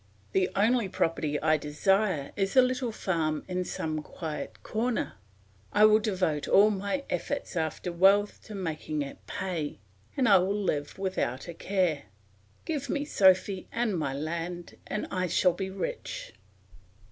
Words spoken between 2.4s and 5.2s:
a little farm in some quiet corner.